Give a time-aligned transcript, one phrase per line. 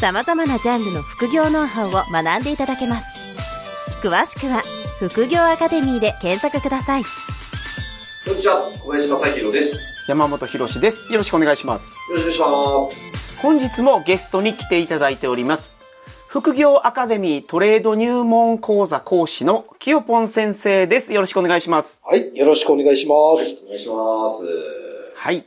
[0.00, 3.08] 様々なジャンルの副業ノウハウを学んでいただけます
[4.02, 4.62] 詳しくは
[4.98, 7.04] 副業アカデミーで検索ください
[8.24, 10.04] こんにちは、小林正宏です。
[10.06, 11.10] 山本博史です。
[11.10, 11.96] よろしくお願いします。
[12.10, 13.40] よろしくお願いします。
[13.40, 15.78] 本日もゲストに来ていただいております。
[16.26, 21.14] 副業アカデミートレード入門講座講師のきよぽん先生です。
[21.14, 22.02] よろしくお願いします。
[22.04, 23.64] はい、よろしくお願いします。
[23.64, 24.44] お願いします。
[25.14, 25.46] はい。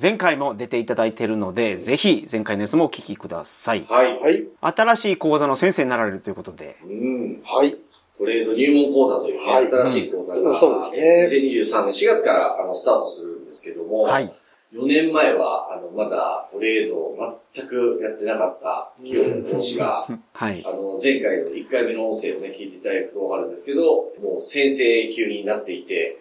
[0.00, 3.84] 前回も出ていただいているので、ぜひ前回のやつもお聞きください。
[3.88, 4.18] はい。
[4.20, 6.76] はい、新しい講座の先生になられるということで。
[6.84, 7.42] うん。
[7.44, 7.76] はい、
[8.16, 14.32] トレード入門講座というね、はい新しい講座が、うんそうですね2023年4月からあのスタートするんですけども、はい。
[14.72, 20.70] 4年前は、あの、まだトレードを全くやってなかった企業の講師が、 はいあ。
[20.72, 26.18] の、前回の1回目の音声をね、聞いていただくとわかるんですけど、もう先生級になっていて、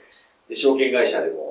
[0.48, 1.47] で証券会社でも、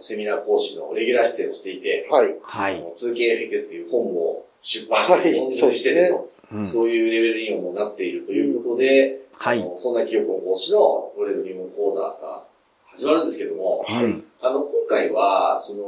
[0.00, 2.84] セミナー講師のレギュラー出演をしていて、はい、はい。
[2.94, 5.38] 通勤 FX という本も出版して、はい。
[5.38, 6.64] 本出しててと、うん。
[6.64, 9.64] そういうレベルにもなっているということで、はい。
[9.76, 10.78] そんな記憶の講師の
[11.16, 12.44] トレード入門講座が
[12.86, 14.22] 始まるんですけども、はい。
[14.40, 15.82] あの、今回は、その、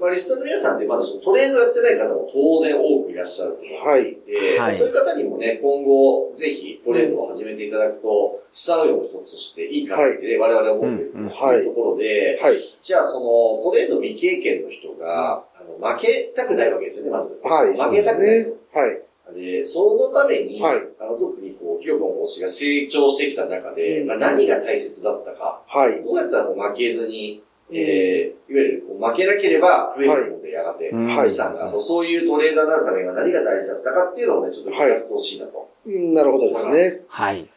[0.00, 4.74] まあ、リストの皆さんってまだそのトレードやってない方も当然多くいらっしゃると思っていて、はい。
[4.74, 17.38] そういう方にもね、今後、ぜひトレードを始めていただくと、資産運用の一つとしていいかなってね、我々は思っているといいうところで、はい、じゃあそのトレード未経験の人が、あの負けたくないわけですよね、まず。
[17.42, 18.52] 負けたくないね。
[18.72, 19.02] はい、
[19.34, 20.88] で、そのために、はい。
[20.98, 24.08] あの特にこう、清子の講師が成長してきた中で、うん。
[24.08, 35.70] まあ、何が大切だったか、はい、どうやったら負けずに、えー、いわゆるこう負けなければ増えるので、やがて、うん資産が、そうそういうトレーダーになるためには何が大事だったかっていうのをね、ちょっと聞かせてほしいなと。
[35.86, 37.02] うんなるほどですね。
[37.08, 37.48] はい。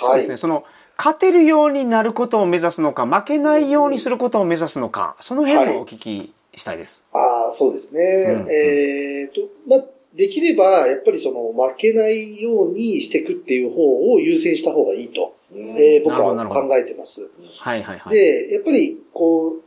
[0.00, 0.64] そうはいですね。、その、
[0.96, 7.04] 勝てるようになることを目指すのか、負けないようにすることを目指すのか、その辺もお聞きしたいです。
[7.12, 8.00] ああ、そうですね。
[8.00, 9.84] うんえっと、まあ、
[10.18, 17.30] できれば、やっぱりその、負けないようにしていくっていう方を優先した方がいいと、うんえー僕は考えてます。
[17.60, 18.12] はいはいはい。
[18.12, 19.60] で、やっぱり、こう、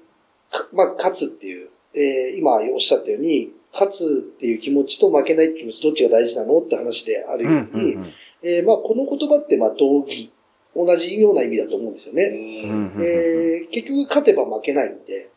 [0.51, 7.95] かまず勝つっていう、えー今おっしゃったように、勝つっていう気持ちと負けないっていう気持ち、どっちが大事なのって話であるうんように、
[8.43, 10.31] えーまあ、この言葉って、まあ、同義。
[10.75, 12.23] 同じような意味だと思うんですようね。
[13.03, 15.29] えー結局、勝てば負けないんで、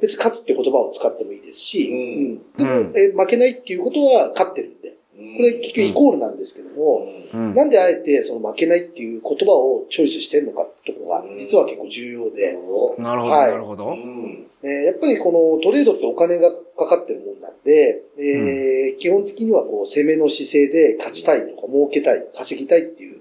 [0.00, 2.92] 別に勝つって言葉を使ってもいいですし、うん。
[2.94, 4.90] えー負けないっていうことは勝ってるんで、
[5.36, 7.54] これ結局イコールなんですけども、うん。
[7.54, 12.52] なんであえてその負けないっていう言葉をチョイスしてるのかってところが、実は結構重要で、
[12.98, 13.50] なるほど、はい。
[13.52, 13.88] なるほど。
[13.90, 14.44] うん。
[14.44, 14.84] ですね。
[14.84, 23.20] やっぱりこのトレードってお金がかかってるもんなんで、えー基本的にはこう攻めの姿勢で勝ちたいとか儲けたい、稼ぎたいっていう、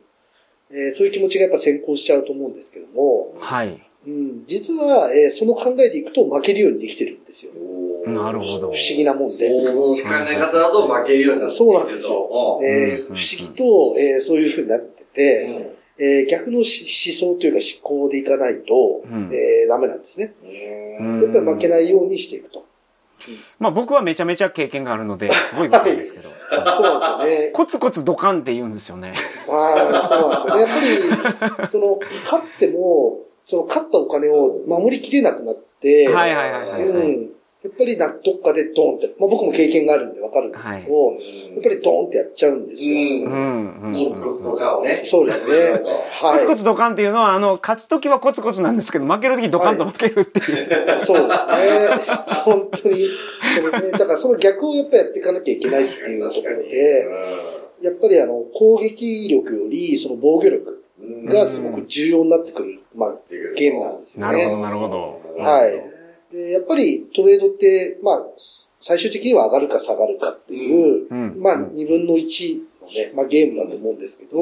[0.71, 3.81] えーそういう気持ちがやっぱ先行しちゃうと思うんですけども、はい。
[4.07, 7.51] うん、実は、えーその考えでいくと負けるようにできてるんですよ。
[8.09, 8.59] なるほど。
[8.59, 9.49] 不思議なもんで。
[9.49, 9.95] そうの考
[10.29, 12.59] え方だと負けるようになってるとそうなんですよ。
[12.63, 20.33] えーうん不思議と、えーそういうふうになってて、うんえー逆のし思想というか思考でいかないと、うんえーダメなんですね。
[20.99, 22.65] うんやっぱり負けないようにしていくと。
[23.59, 26.29] まあ僕はめちゃめちゃ経験があるので、すごいわかるんですけど。
[26.49, 27.51] そうなんですよね。
[27.51, 29.13] コツコツドカンって言うんですよね。
[29.49, 30.61] ああ、そうなんですよね。
[30.61, 37.29] やっぱり、その、勝っても、その勝ったお金を守りきれなくなって、はいはいはいはい、はいうん。
[37.63, 42.95] やっぱりな、どっかでドーンって、まあ僕も経験があるんでわかるんですけど、やっぱりドーンってやっちゃうんですよ。
[42.95, 43.63] ううん。
[43.63, 43.81] ん。
[43.83, 43.93] うん。
[43.93, 45.01] コツコツとかをね。
[45.05, 45.81] そうですね。
[46.11, 46.39] はい。
[46.39, 50.45] コツコツドカンっていうのは、あの、勝つときはコツコツなんですけど、負けるときドカンと負けるっていう。
[50.99, 51.87] そうですね。
[52.43, 53.07] 本当に。
[53.55, 57.07] そのね、だからその逆をやっぱやっていかなきゃいけないっていうところで、
[57.81, 60.83] やっぱりあの、攻撃力より、その防御力
[61.25, 63.15] がすごく重要になってくる、まあ、
[63.55, 64.37] ゲームなんですよね。
[64.37, 65.43] なるほど、なるほど。
[65.43, 66.35] はい。
[66.35, 74.39] で、やっぱりトレードって、まあ、最終的には上がるか下がるかっていう、うんまあ、二分の一のね、まあゲームだと思うんですけど、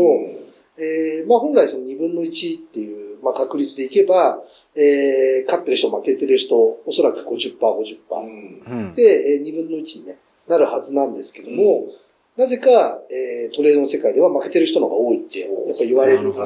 [0.78, 4.42] えーまあ本来その二分の一っていう、まあ確率でいけば、
[4.76, 8.70] えー勝ってる人負けてる人、おそらく50%、50%。
[8.70, 8.94] うん。
[8.94, 9.04] で、
[9.36, 11.86] えー二分の一に、ね、なるはずなんですけども、
[12.38, 16.18] なぜか、えートレードの世界では負けてる人の方が多いって、やっぱ言われる。
[16.18, 16.24] な。
[16.24, 16.44] るほど。
[16.44, 16.46] っ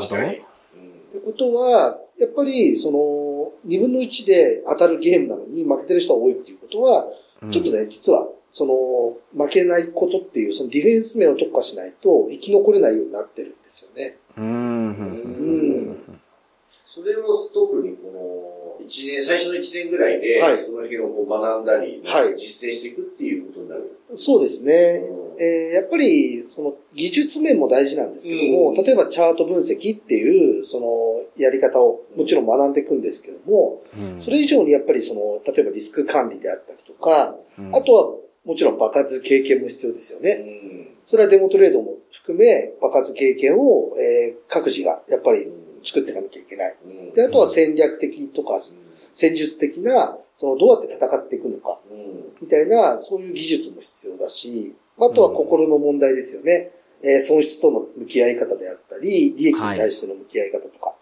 [1.12, 7.08] てことは、やっぱり、その、二分の一で当たるゲームなのに負けてる人が多いっていうことは、
[7.50, 14.18] ちょっとね、実はその、負けないことっていう、そのディフェンス面を特化しないと生き残れないようになってるんですよね。
[14.38, 14.46] うん。
[14.46, 14.50] うん。
[14.50, 16.20] うん。
[16.86, 20.62] それを特にこの一年、最初の1年ぐらいで、はい。
[20.62, 22.36] その辺をこう学んだり、はい。
[22.36, 24.00] 実践していくっていうことになる。
[24.14, 25.08] そうですね。
[25.12, 28.76] うんえーやっぱり、その技術面も大事なんですけども、うん。
[28.76, 34.20] 例えばチャート分析っていう、そのやり方をもちろん学んでいくんですけども、うん。
[34.20, 37.76] それ以上にやっぱりその、例えばリスク管理であったりとか、うん。
[37.76, 38.14] あとは
[38.46, 40.34] もちろん爆発経験も必要ですようね。
[40.36, 40.88] ん。
[41.08, 45.48] それはデモトレードも含め、爆発経験を、えー各自がやっぱり
[45.84, 46.76] 作っていかなきゃいけない。
[46.86, 47.14] うん。
[47.14, 48.60] で、あとは戦略的とか、
[49.14, 52.34] 戦術的な、そのどうやって戦っていくのか、うん。
[52.42, 56.72] みたいな、そういう技術も必要だし、あとは心の問題ですよね。
[57.02, 60.94] えー損失との向き合い方であったり、利益に対しての向き合い方とか。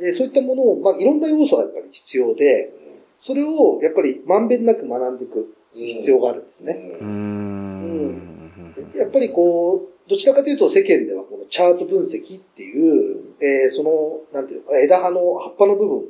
[0.00, 2.72] えーそういったものを、まあ、いろんな要素がやっぱり必要で、
[3.18, 6.72] それをやっぱりまんべんなく学んでいく必要があるんですね。
[7.00, 8.92] ううんん。
[8.96, 16.04] やっぱりこう、どちらかというと世間ではこのチャート分析っていう、えーその、なんていうのかな、枝葉の葉っぱの部分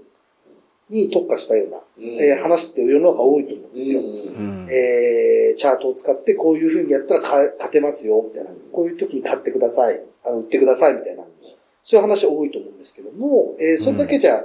[0.90, 4.00] に特化したような、えー話って世の中多いと思うんですよ。
[4.00, 8.50] うんえーチャートを使ってこういう風にやったらか勝てますよ、みたいな。
[8.72, 10.02] こういう時に買ってください。
[10.24, 11.24] あの、売ってください、みたいな。
[11.82, 14.44] そういう話多いと思うんですけども、えーそれだけじゃ、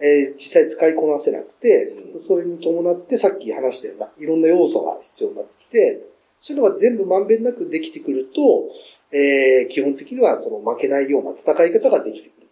[0.00, 1.84] えー実際使いこなせなくて、
[2.14, 6.00] うんそれに伴ってさっき話したような、いろんな要素が必要になってきて、
[6.40, 8.68] そういうのが全部まんべんなくできてくると、
[9.12, 12.46] えー基本的にはその負けないような戦い方ができてくる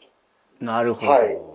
[0.61, 1.13] なるほど。
[1.13, 1.48] はいと。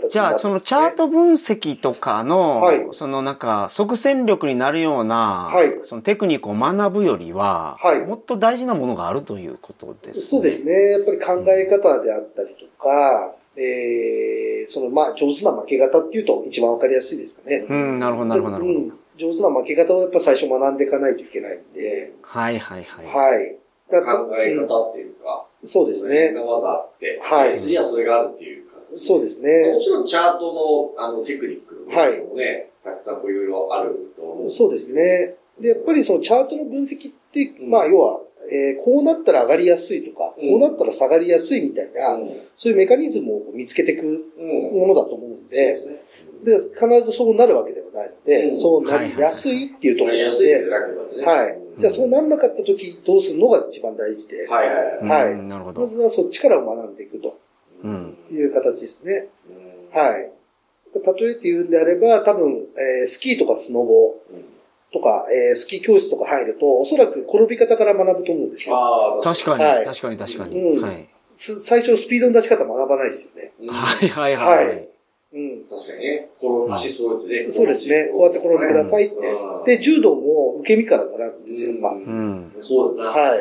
[0.00, 10.22] 形じゃあ、そのチャート分析とかの、はいそのなんか、即戦力になるような、はいそのテクニックを学ぶよりは、はいもっと大事なものがあるということですね。
[10.22, 10.90] そうですね。
[10.90, 17.64] やっぱり考え方であったりとか、えー、その、まあ、上手な負け方っていうと一番わかりやすいですかね。
[17.68, 18.78] うん、なるほど、なるほど、なるほど。
[18.78, 23.06] うん上手な負け方をやっぱ最初学んでいかないといけないんで、はい、はい、はい。
[23.06, 23.56] はい。
[23.88, 23.96] 考
[24.36, 26.34] え方っていうか、うんそうですね。
[26.34, 28.64] 技あって、はい別にはそれがあるっていう。
[28.96, 29.80] そうですねも。
[29.80, 34.48] ちろんチャートのあのテクニックもね、たくさんこういろいろあると思う。
[34.48, 35.36] そうですね。
[35.60, 38.20] で、やっぱりそのチャートの分析って、うんまあ、要は、
[38.50, 42.30] えーこうなったら上がりやすいとか、うんこうなったら下がりやすいみたいな、うん。
[42.54, 44.78] そういうメカニズムを見つけていくうん。
[44.78, 46.04] ものだと思うんそうで、ですね。
[46.44, 46.56] で、
[46.98, 51.24] 必ずそうなるわけではないので、うんそうなりやすいっていうところで、やりやすいってだけまでね。
[51.24, 51.58] はい。
[51.78, 54.98] じゃあそうなんなかった時どうするのが一番大事で、はいはいはい。
[55.00, 55.86] うんはいなるほどま。
[55.86, 57.33] ずはそっちから学んでいくとうん
[58.30, 59.28] いう形ですね。
[59.48, 59.52] う
[59.96, 60.30] んはい。
[60.94, 64.44] 例えて言うんであれば、多分、えースキーとかスノボうん
[64.92, 68.76] とか、えースキー教室とか入ると、おそらく転び方から学ぶと思うんですよ。
[68.76, 70.60] ああ、確かに、はい確かに、確かに。
[70.60, 71.08] うんはい。
[71.32, 73.52] す最初スピードの出し方学ばないですよね。
[73.58, 73.68] に。
[73.68, 74.66] はい、はい、はい。
[74.66, 74.88] はい
[75.34, 75.64] うん。
[75.64, 76.28] 確かにね。
[76.40, 77.50] この足揃えてね。
[77.50, 78.08] そうですね。
[78.12, 79.64] こうやって転んでくださいってうん。
[79.64, 80.22] で、柔道も
[80.60, 81.92] 受け身から習うんですよ、まあ。
[81.92, 82.52] うんうん。
[82.62, 83.10] そうですな。
[83.10, 83.40] はい。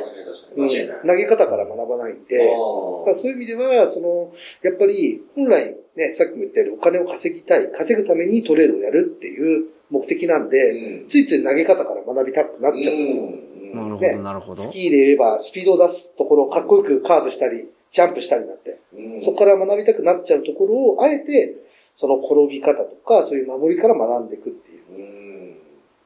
[1.05, 4.31] 投げ方から学ばないんで、そういう意味では、その、
[4.61, 13.23] やっぱり、本来ね、さっきも言ったようにお金を稼ぎたい、稼ぐためにトレードをやるっていう目的なんで、うんついつい投げ方から学びたくなっちゃうんですよ。
[13.73, 14.55] なるほねど、なるほど。
[14.55, 21.55] スキーで言えば、スピードを出すところ、かっこよくカーブしたり、ジャンプしたりなって、うんそこから学びたくなっちゃうところを、あえて、
[21.95, 25.32] その転び方とか、そういう守りから学んでいくっていう。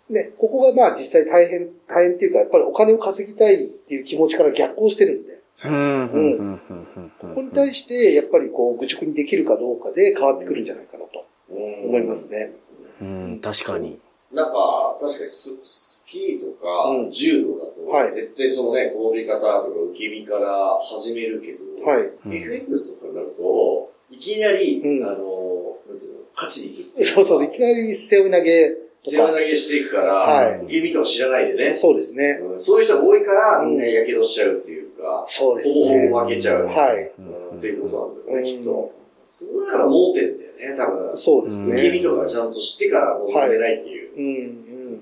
[0.10, 6.60] うんね、ここがまあ実際大変、大変っていうか、やっぱりお金を稼ぎたいっていう気持ちから逆行してるんで、うん、うん、うん、うん、
[6.96, 7.12] うん。
[7.20, 12.54] ここに対して、やっぱりこう、愚直にできるかどうかで変わってくるんじゃないかなとうん思いますね。
[13.02, 14.00] うん、確かに。
[14.32, 22.04] なんか、確かにススキーとかうん柔道だと、はい絶対そのね、転び方とか受け身から始めるけど、はい。
[22.04, 32.40] うん FX とかになると、いきなり、うんあの、なんていうの、勝ちに行くそうそう、いきなり背負い投げと背負い投か、げしていくから、はい受け身とか知らないでね、そうですね。
[32.44, 36.20] うんそういう人が多いから、みんなやけどしちゃうっていうか、そうですほぼねほ。
[36.20, 36.66] ぼ負けちゃう。
[36.66, 37.12] はい。
[37.20, 37.22] う
[37.56, 38.92] んっていうことなんだよね、うんきっと。
[39.30, 41.18] そこだから盲点だよね、多分。
[41.18, 42.04] そうですうん受け身ね。
[42.04, 44.16] とかちゃんと知ってから臨んでないっていう。
[44.16, 45.02] うん、うん。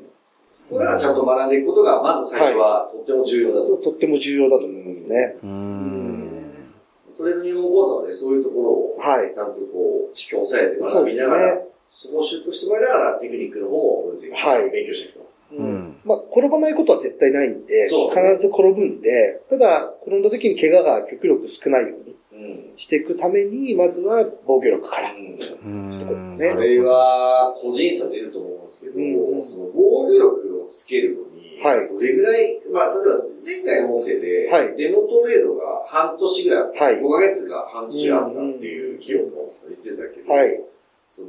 [0.53, 3.77] そこだからちゃんと学んでいくことが、まず最初はとっても重要だと。
[3.77, 5.38] とっても重要だと思いますね。
[5.43, 6.41] うん。
[7.17, 11.62] トレード入門講座はね、そういうところを、はいちゃんとこう、しっかり押さえて学びながら、ね。
[11.95, 15.25] そこを習得してもらいながら、テクニックの方を分析、はい勉強していくと。
[15.53, 15.97] ううんん。
[16.03, 22.73] まあ、転ばないことは絶対ないんで、そう必ず転ぶんで、ただ、転んだ時に怪我が極力少ないようにうん。
[22.75, 25.13] していくために、まずは防御力から。
[25.13, 25.39] うん
[25.89, 25.99] うん。
[25.99, 29.01] とこですねこれは、個人差出ると思うんですけど、う
[29.39, 40.61] んその防御力をつけるのに、はいどれぐらい、まあ、例えば前回の音声で、はいデモトレードが半年ぐらい、はい5ヶ月が半年あったっていう企業も言ってたけど、はい。
[41.09, 41.27] その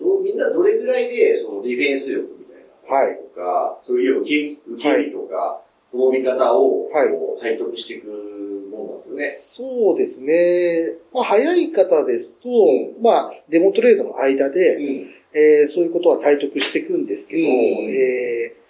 [0.00, 3.16] どうみんなどれぐらいでそのディフェンス力みたいはい。
[3.16, 7.08] とか、そういう受け身、受け身とか、この見方を、はい
[7.40, 9.24] 体得していくものなんですよね。
[9.28, 10.96] そうですね。
[11.12, 15.22] まあ、早い方ですと、うまあ、デモトレードの間で、ん。
[15.34, 18.62] えーそういうことは体得していくんですけど、うんえー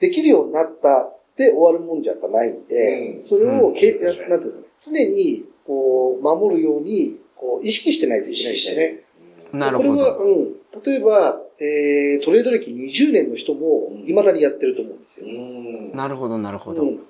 [0.00, 9.04] できるようになったで終わるもんじゃやっぱないんで、うんそれをけ、うんなんていうんですかね、常に、こう、守るように、こう、意識してないといけないですよね。
[9.52, 10.18] なるほこれは、ど。
[10.24, 10.54] うん。
[10.84, 15.26] 例えば、えートレード歴20年の人もうん、未だにやってると思うんですよ。
[15.28, 15.96] うん。
[15.96, 16.82] なるほど、なるほど。
[16.82, 17.00] うん。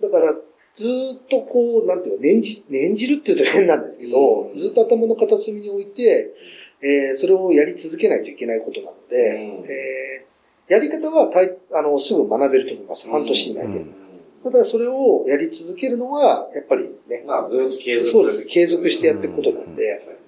[0.00, 0.34] だから、
[0.74, 6.34] ずーっとこう、なんていうの、念じ、念じるって言うと変なんですけど、うんずっと頭の片隅に置いて、
[6.82, 10.30] えーそれをやり続けないといけないことなので、うんえー
[10.72, 13.10] やり方はたいあのすぐ学べると思います。
[13.10, 13.78] 半年以内で。
[13.80, 13.94] うん
[14.42, 18.10] ただ、それをやり続けるのは、やっぱりね、まあ、ずっと継続。
[18.10, 20.19] そうですね、継続してやっていくことなんで、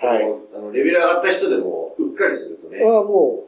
[0.00, 0.38] はいはい。
[0.56, 3.44] あの、レベル上がった人でも、うっかりするとね、はも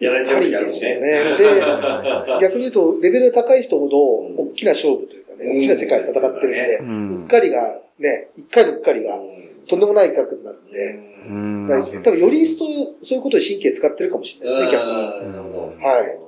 [0.00, 0.66] う、やられちゃう時あね。
[0.66, 1.10] よね。
[1.36, 9.20] で、 逆に言うと、レベルが高い人ほど、うん大きな勝負というかね、大きな世界で戦ってるんでう、うんっかりが、ね、一回のうっかりが、
[9.68, 12.64] とんでもない額になるんで、うんだから多分より一層
[13.02, 15.84] そういうことで神経使ってるかもしれないですね、逆に。
[15.84, 16.18] はい。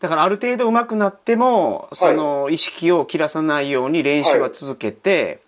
[0.00, 5.38] だからある程度上手くなっても、その意識を切らさないように練習は続けて、はい。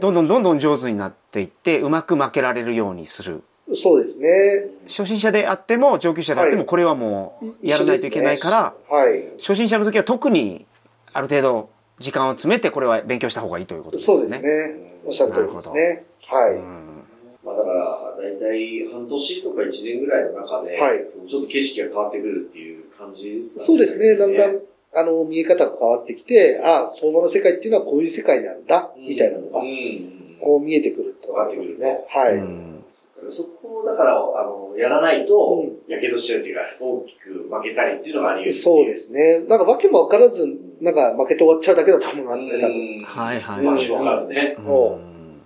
[0.00, 3.42] どんどんどんどん上手になっていって、うまく負けられるようにする。
[3.74, 4.68] そうですね。
[4.86, 9.30] 初心者であっても、上級者であっても、はいこれはもう、やらないといけないから、はい。
[9.38, 10.66] 初心者の時は特に、
[11.12, 14.16] ある程度、時間を詰めて、これは勉強した方がいいということですね。
[14.16, 15.00] そうですね。
[15.06, 16.04] おっしゃる通りですね。
[16.28, 16.56] はい。
[16.56, 16.92] うん
[17.44, 20.98] まあだから、だいたい半年とか1年ぐらいの中で、はい
[21.28, 23.66] ちょっと景色が変わってくるっていう感じですかね。
[23.66, 24.16] そうですね。
[24.16, 24.60] だんだん、
[24.94, 30.36] あの、見え方が変わってきて、ああ、相場の世界っていうのはこういう世界なんだ、みたいなのがう、ん。
[30.40, 32.04] こう見えてくるってわかりますね。
[32.08, 32.34] はい。
[32.36, 32.72] うん
[33.28, 38.52] そこをだから、あの、やらないとうん、やけどしちゃうっていうか、大きく負けたりっていうのがあり得る。
[38.52, 39.44] そうですね。
[39.48, 40.48] なんか訳も分からず、
[40.80, 42.70] なんか負けて終わっちゃうだけだと思いますね、多分。
[42.70, 44.56] うんはいはいまあ、分からずね。
[44.58, 44.98] も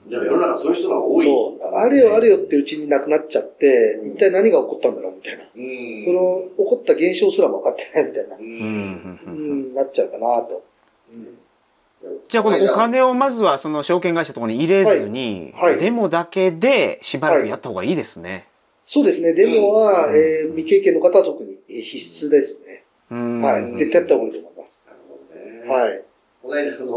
[0.08, 1.26] でも世の中そういう人が多い。
[1.26, 1.62] そう。
[1.62, 5.44] あれよあれよってうちになくなっちゃって、一体何が起こったんだろうみたいな。
[5.44, 5.98] うん。
[5.98, 8.40] その、起こった現象すらも分かってないみたいなう、。
[8.40, 9.20] うんん。
[9.26, 10.62] うんなっちゃうかなと。
[12.28, 18.46] じゃあこのお金をまずはその証券会社とかに入れずに、はいはいデモだけでしばらくやった方がいいですね。
[18.84, 19.32] そうですね。
[19.34, 22.84] デモは、うんえー未経験の方は特にえー必須ですね。
[23.10, 23.74] うんはい。
[23.76, 24.86] 絶対やった方がいいと思います。
[24.86, 25.82] なるほどね。
[25.82, 26.04] はい。
[26.42, 26.92] この間、その、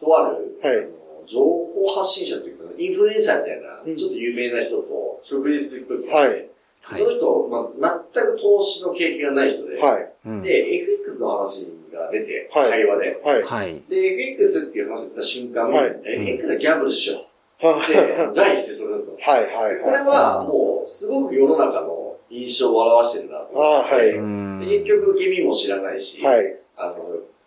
[0.00, 0.88] とある、はい
[1.26, 6.28] 情報発信者というか、インフルエンサーみたいな、うんちょっと有名な人と食事するとき、はい。
[6.28, 6.48] はい
[6.88, 7.48] その人、
[7.80, 10.12] まあ、全く投資の経験がない人で、はい。
[10.26, 13.20] うんで、FX の話が出て、はい会話で。
[13.24, 13.42] はい。
[13.42, 13.82] はい。
[13.88, 17.26] で、FX っていう話が出た瞬間、はい FX はギャンブルっしょ。
[17.66, 17.92] はい。
[17.92, 19.16] で、第一声それだと。
[19.20, 19.52] はい。
[19.52, 19.80] はい。
[19.80, 23.50] これはもう、すごく世の中の印象を表してるなと。
[23.54, 26.56] あーはいうんで結局、受け身も知らないし、はい。
[26.76, 26.94] あの、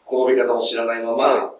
[0.05, 1.53] 転び方も知らないまま、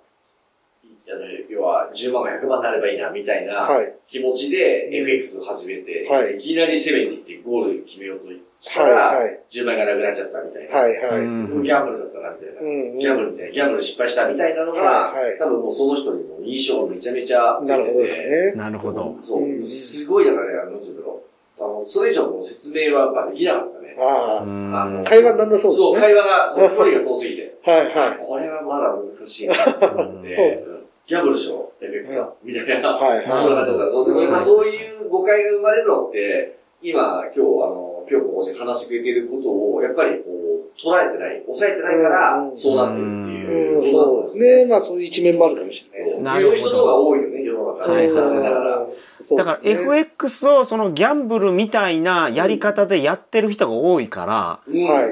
[1.50, 3.94] 要は10万が100万になればいいな、みたいなはい。
[4.08, 8.28] 気持ちで FX を始めて、はいい、きなり攻めに行ってゴール決めようと
[8.60, 8.92] したはい。
[8.92, 9.40] ら、はい。
[9.50, 10.78] 10万円がなくなっちゃったみたいな。
[10.78, 10.98] はい。
[10.98, 11.20] はい。
[11.22, 11.24] う
[11.60, 12.62] んギャンブルだったな、みたいな。
[12.62, 12.64] う
[12.96, 18.52] んギャンブルみたいな、ギャンブル失敗したみたいなのが、はいはい多分もうその人にも印象がめちゃめちゃついててなるほどですね。
[18.54, 19.18] なるほど。
[19.22, 21.22] そうう、んすごいだからね、あの、なんていうんだろ
[21.60, 21.64] う。
[21.64, 23.96] あの、それ以上の説明はやっぱできなかったね。
[24.00, 25.04] あうんあのあ。
[25.04, 25.86] 会話になんだそうですね。
[25.88, 27.58] そう、会話が、その距離が遠すぎて。
[27.66, 27.94] はい。
[27.94, 30.79] あはこれはまだ難しいなと思って、うん
[31.10, 32.34] ギャンブルでしょ、FX は。
[32.44, 32.90] みたいな。
[32.96, 33.92] はいはいそういう感じだった。
[33.92, 43.34] そうでも今そういう誤解が生まれるのって、今、今日、あの、ぴょこ講師が話してくれていることを、やっぱりこう、捉えてない、抑えてないからう、んそうなってるってい。
[43.34, 43.76] いう。
[43.76, 44.66] うん、そうですね。
[44.68, 45.90] まあ、そういう一面もあるかもしれ
[46.24, 47.94] ないですそういう人の方が多いよね、世の中で。
[47.94, 48.88] はい残念ながら。
[49.36, 54.60] だから FX をそのギャンブルみたいなやり方でやってる人が多いから、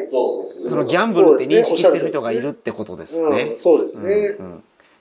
[0.08, 0.70] そうそうそう。
[0.70, 3.54] そのギャンブルって認識してる人がいるってことですねうん。
[3.54, 4.38] そうですね。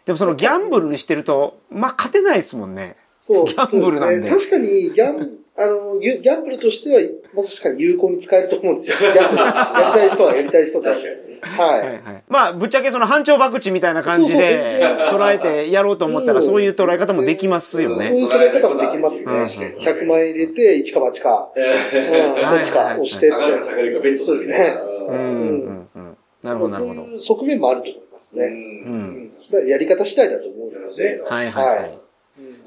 [0.06, 2.96] でもそのギャンブルにしてると、まあ勝てないですもんね。
[3.20, 3.44] そう。
[3.46, 4.38] ギャンブルなんでですね。
[4.38, 7.00] 確かに、ギャン、あの、ギャギャンブルとしては、
[7.34, 8.96] まあ確かに有効に使えると思うんですよ。
[8.98, 9.42] ギャンブル。
[9.42, 10.88] やりたい人はやりたい人で。
[10.88, 11.40] 確かにね。
[11.40, 11.80] はい。
[11.80, 12.25] はいはい。
[12.28, 18.04] まあ、ぶっちゃけその班長博打みたいな感じで捉えてやろうと思ったら、うんそういう捉え方もできますよね。
[18.04, 19.32] そういう捉え方もできますね。
[19.32, 23.36] うん100万円入れて、1か8か、 うん、どっちか押してって。
[23.36, 24.82] 上がるか下がるかベットするみたいな。
[24.82, 25.86] うんうんうん。
[26.46, 27.02] なるほどなるほど。
[27.02, 28.44] そういう側面もあると思いますね。
[28.44, 28.48] う。
[28.48, 28.52] う
[28.94, 29.32] ん
[29.66, 31.30] やり方次第だと思うんですけどね。
[31.30, 31.90] はいはいはい。
[31.90, 32.06] うん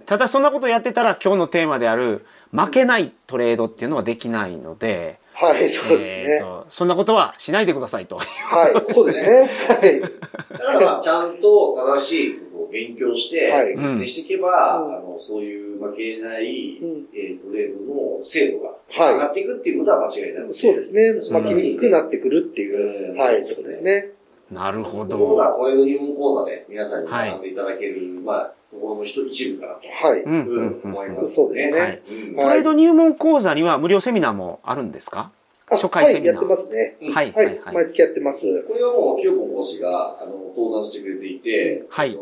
[0.06, 6.38] ただそんなことやってたら今日のテーマである負けないトレードっていうのはできないので、はい、そうですね。
[6.38, 8.18] えーとそんなことはしないでくださいと。
[8.18, 9.50] はい、そうですね。
[9.68, 10.02] はい。
[10.02, 12.40] だからまあ、ちゃんと正しい
[12.72, 13.76] 勉強して、はい。
[13.76, 14.96] 実践していけば、うん。
[14.96, 17.08] あの、そういう負けない、うん。
[17.14, 19.14] えートレードの精度がはい。
[19.14, 21.04] 上がっていくっていうことは間違いなくて、そうですね。
[21.10, 22.74] うん負けにくくなってくるってい
[23.10, 23.18] うう、ん。
[23.18, 24.12] はい、ところですね。
[24.52, 25.58] なるほところがど。
[25.58, 29.88] トレード入門講座で皆さんに学んでいただける、まあ、ところの一一部かなと。
[29.88, 30.24] はい。
[30.24, 31.80] うん思います、そうですね。
[31.80, 32.02] はい。
[32.42, 35.20] トレード入門講座には無料セミナーもあるんですか？
[35.20, 35.39] あ
[35.78, 36.98] 初回セミナーはい、やってますね。
[37.02, 37.32] うんはい。
[37.32, 37.60] ははいい。。
[37.74, 38.64] 毎月やってます。
[38.64, 42.18] これはもう、清子講師が、あの、登壇してくれていて、はい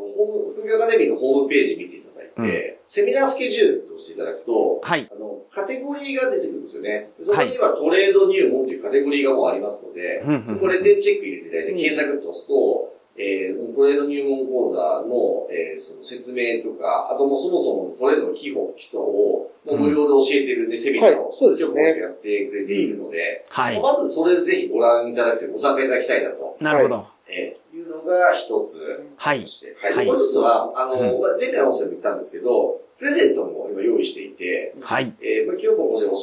[0.57, 5.09] 副業アカデミーのホームページ見ていただいて、セミナースケジュールとしていただくと、はい。
[5.11, 7.09] あの、カテゴリーが出てくるんですよね。
[7.21, 23.81] そこにはトレード入門というカテゴリーがもうありますので、うんうんそこでチェック入れていただいて、検索と押すと、えー、トレード入門講座の、えー、その説明とか、あともうそもそもトレードの基本、基礎を、もう無料で教えているんで、セミナーを、はいそうですねやってくれているので、はい。
[23.81, 27.05] まずそれをぜひご覧いただきたい、ご参加いただきたいなと、なるほど。
[27.27, 29.07] えーいうのが一つ。
[29.17, 29.47] はいそ。
[29.47, 29.93] して、はい。
[29.93, 35.13] はいもう一つは、あの、うん前回の音声でも言ったんですけど、プレゼントも今用意していて、はい。
[35.21, 36.17] えー、まあ、清子講師が教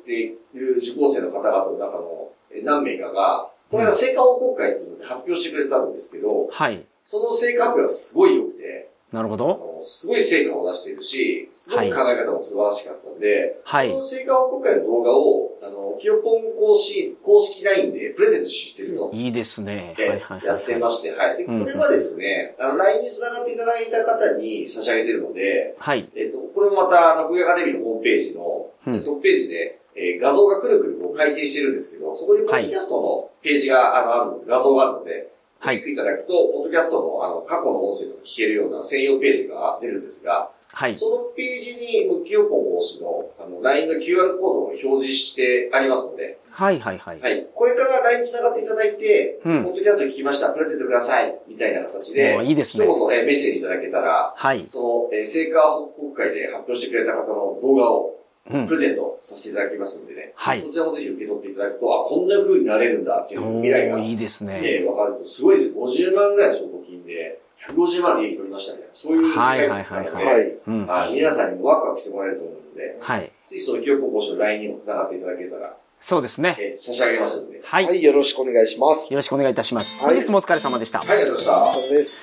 [0.00, 6.84] えている受講生の方々の中のえー何名かが、これは成果報告会っていうので発表してくれたんですけど、はい。
[7.02, 9.46] その成果発表はすごい良くて、あなるほど。
[9.46, 19.10] のすごい成果を出しているし、すごく考え方も素晴らしかったんで、はいその成果報告会の動画を、あの、清ポン公式、公式 LINE でプレゼントしてると。
[19.12, 19.94] いいですね。
[19.96, 20.96] ではいはいやってまはい。
[20.96, 21.38] して、はい。
[21.38, 26.08] でうんこれはですね、あの、LINE に繋がっていただいた方に差し上げてるので、はい。
[26.14, 40.94] えっと、これもまた、あの、福井アカデミーのホームページの、うんトップページで、えー画像がくるくるこう回転してるんですけど、そこにポッドキャストのページが、あの、ある画像があるので、はいクリックいただくと、ポッドキャストの、あの、過去の音声とか聞けるような専用ページが出るんですが、はい。
[40.94, 47.20] そのページに、ムキヨポン講師の、あの、LINE の QR コードを表示してありますので、はいはいはい。
[47.20, 47.46] はい。
[47.54, 54.66] これから LINE 繋がっていただいて、うんポッドキャスト聞きました、プレゼントください、みたいな形で、いいですね一言、えーメッセージいただけたら、はい。
[54.66, 58.74] その、えー成果報告会で発表してくれた方の動画をうんプ。
[58.74, 60.32] レゼントさせていただきますんでね。
[60.34, 64.60] はいそちらもぜひ受け取っていただくと、あ、こんな風になれるんだっていうお未来が、ー、いいですね。
[64.62, 65.74] えーわかると、すごいです。
[65.74, 68.88] 50万ぐらいの証拠金で、150万利益取りましたね。
[68.92, 70.56] そういう世界観なので、はいはいはい。
[70.66, 70.86] うん。
[70.86, 73.32] はい皆さんにもワクワクしてもらえると思うので、はい。
[73.46, 76.56] ぜひその記憶講師の LINE にも繋がっていただけたら、そうですね。
[76.58, 77.60] えー差し上げますので。
[77.62, 77.84] はい。
[77.84, 79.12] はい、よろしくお願いします。
[79.12, 79.98] よろしくお願いいたします。
[79.98, 81.00] はい本日もお疲れ様でした。
[81.00, 81.94] はい、ありがとうございました。
[81.94, 82.22] です。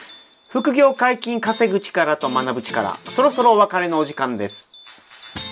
[0.50, 4.77] 副業解禁稼ぐ力と学ぶ力、そろそろお別れのお時間です。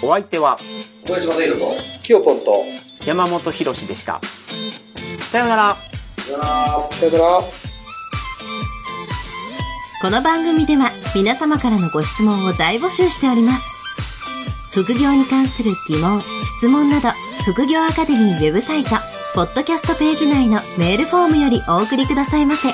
[0.04, 0.58] お相手は
[1.04, 2.63] 小林正宏と、キヨポンと、
[3.06, 4.21] 山本博史でした。
[5.30, 5.78] さようなら。
[6.17, 6.88] さよなら。
[6.91, 7.43] さよなら。
[10.02, 13.65] この番組では皆様からのご質問を大募集しております。
[14.71, 17.10] 副業に関する疑問、質問など、
[17.45, 18.98] 副業アカデミーウェブサイト、
[19.34, 22.69] ポッドキャストページ内のメールフォームよりお送りくださいませ。